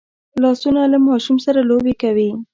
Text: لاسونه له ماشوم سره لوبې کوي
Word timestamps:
لاسونه 0.41 0.81
له 0.93 0.97
ماشوم 1.07 1.37
سره 1.45 1.59
لوبې 1.69 1.93
کوي 2.01 2.29